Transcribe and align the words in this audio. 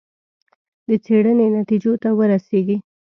د 0.87 0.89
څېړنې 1.05 1.47
نتیجو 1.57 1.93
ته 2.01 2.09
ورسېږي. 2.17 2.77